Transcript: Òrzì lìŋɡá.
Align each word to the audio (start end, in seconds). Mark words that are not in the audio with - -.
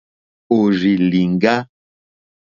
Òrzì 0.57 0.91
lìŋɡá. 1.11 1.53